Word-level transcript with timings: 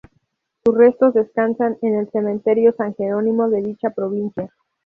Sus 0.63 0.75
restos 0.75 1.13
descansan 1.13 1.77
en 1.83 1.95
el 1.95 2.09
Cementerio 2.09 2.73
San 2.75 2.95
Jerónimo 2.95 3.49
de 3.51 3.61
dicha 3.61 3.91
provincia. 3.91 4.51